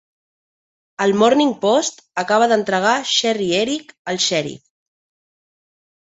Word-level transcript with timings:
El 1.03 1.11
Morning 1.17 1.51
Post 1.65 1.99
acaba 2.21 2.47
d'entregar 2.51 2.93
Sherry 3.09 3.49
Eric 3.59 3.93
al 4.13 4.17
xèrif. 4.29 4.63